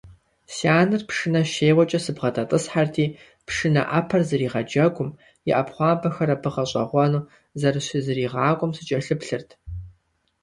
[0.53, 3.05] Си анэр пшынэ щеуэкӀэ сыбгъэдэтӀысхьэрти,
[3.47, 5.09] пшынэ Ӏэпэр зэригъэджэгум,
[5.49, 7.27] и Ӏэпхъуамбэхэр абы гъэщӀэгъуэну
[7.59, 9.49] зэрыщызэригъакӀуэм сыкӀэлъыплъырт.